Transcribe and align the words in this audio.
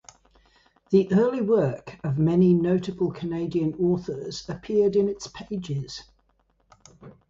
The 0.89 1.13
early 1.13 1.41
work 1.41 1.99
of 2.03 2.17
many 2.17 2.55
notable 2.55 3.11
Canadian 3.11 3.75
authors 3.75 4.49
appeared 4.49 4.95
in 4.95 5.07
its 5.07 5.27
pages. 5.27 6.05